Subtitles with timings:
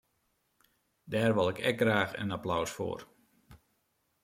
[1.11, 3.01] Dêr wol ik ek graach in applaus foar.